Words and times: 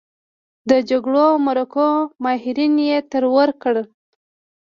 د 0.69 0.71
جرګو 0.89 1.19
او 1.31 1.35
مرکو 1.47 1.89
ماهرين 2.23 2.73
يې 2.87 2.97
ترور 3.11 3.49
کړل. 3.61 3.87